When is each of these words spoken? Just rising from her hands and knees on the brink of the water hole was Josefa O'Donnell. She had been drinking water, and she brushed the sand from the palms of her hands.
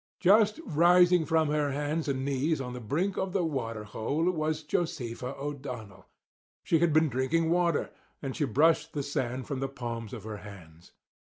Just 0.19 0.59
rising 0.65 1.27
from 1.27 1.49
her 1.49 1.71
hands 1.73 2.07
and 2.07 2.25
knees 2.25 2.59
on 2.59 2.73
the 2.73 2.79
brink 2.79 3.17
of 3.17 3.33
the 3.33 3.45
water 3.45 3.83
hole 3.83 4.23
was 4.31 4.63
Josefa 4.63 5.35
O'Donnell. 5.37 6.07
She 6.63 6.79
had 6.79 6.91
been 6.91 7.07
drinking 7.07 7.51
water, 7.51 7.91
and 8.19 8.35
she 8.35 8.45
brushed 8.45 8.93
the 8.93 9.03
sand 9.03 9.45
from 9.45 9.59
the 9.59 9.69
palms 9.69 10.11
of 10.11 10.23
her 10.23 10.37
hands. 10.37 10.93